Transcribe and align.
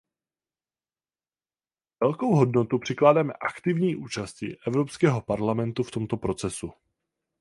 Velkou 2.01 2.35
hodnotu 2.35 2.79
přikládáme 2.79 3.33
aktivní 3.33 3.95
účasti 3.95 4.57
Evropského 4.67 5.21
parlamentu 5.21 5.83
v 5.83 5.91
tomto 5.91 6.17
procesu. 6.17 6.71